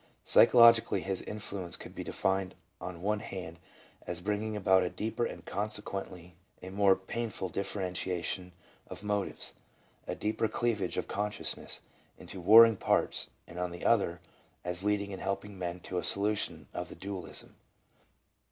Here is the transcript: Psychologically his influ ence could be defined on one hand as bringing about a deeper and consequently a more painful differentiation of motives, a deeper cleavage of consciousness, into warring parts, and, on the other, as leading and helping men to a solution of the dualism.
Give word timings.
Psychologically 0.23 1.01
his 1.01 1.21
influ 1.21 1.63
ence 1.65 1.75
could 1.75 1.93
be 1.93 2.03
defined 2.03 2.55
on 2.81 3.03
one 3.03 3.19
hand 3.19 3.59
as 4.07 4.19
bringing 4.19 4.55
about 4.55 4.81
a 4.81 4.89
deeper 4.89 5.25
and 5.25 5.45
consequently 5.45 6.33
a 6.59 6.71
more 6.71 6.95
painful 6.95 7.49
differentiation 7.49 8.51
of 8.87 9.03
motives, 9.03 9.53
a 10.07 10.15
deeper 10.15 10.47
cleavage 10.47 10.97
of 10.97 11.07
consciousness, 11.07 11.81
into 12.17 12.41
warring 12.41 12.77
parts, 12.77 13.29
and, 13.45 13.59
on 13.59 13.69
the 13.69 13.85
other, 13.85 14.21
as 14.65 14.83
leading 14.83 15.13
and 15.13 15.21
helping 15.21 15.55
men 15.59 15.79
to 15.81 15.99
a 15.99 16.03
solution 16.03 16.67
of 16.73 16.89
the 16.89 16.95
dualism. 16.95 17.55